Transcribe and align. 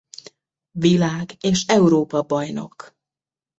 Világ- 0.79 1.37
és 1.43 1.63
Európa-bajnok. 1.67 2.95